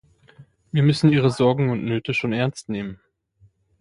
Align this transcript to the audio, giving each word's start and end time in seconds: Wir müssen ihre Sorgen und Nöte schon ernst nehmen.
Wir 0.71 0.81
müssen 0.81 1.11
ihre 1.13 1.29
Sorgen 1.29 1.69
und 1.69 1.85
Nöte 1.85 2.15
schon 2.15 2.33
ernst 2.33 2.69
nehmen. 2.69 2.99